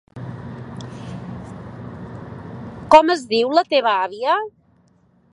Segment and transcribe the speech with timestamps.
[2.95, 4.39] Com es diu la teva àvia?